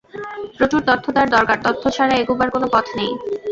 প্রচুর 0.57 0.81
তথ্য 0.87 1.05
তাঁর 1.15 1.27
দরকার 1.35 1.57
তথ্য 1.65 1.83
ছাড়া 1.95 2.13
এগুবার 2.21 2.47
কোনো 2.51 2.67
পথ 2.73 2.85
নেই। 2.97 3.11